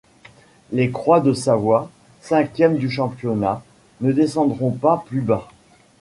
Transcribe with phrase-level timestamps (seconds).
[0.71, 1.91] Les Croix-de-Savoie,
[2.21, 3.61] cinquièmes du championnat,
[3.99, 5.47] ne descendront pas plus bas.